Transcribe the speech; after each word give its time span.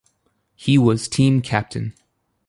He 0.55 0.79
was 0.79 1.07
team 1.07 1.43
captain. 1.43 1.93